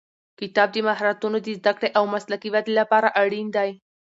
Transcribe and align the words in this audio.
کتاب 0.39 0.67
د 0.73 0.77
مهارتونو 0.87 1.37
د 1.41 1.47
زده 1.59 1.71
کړې 1.77 1.89
او 1.97 2.03
مسلکي 2.13 2.49
ودې 2.53 2.73
لپاره 2.79 3.07
اړین 3.21 3.47
دی. 3.55 3.69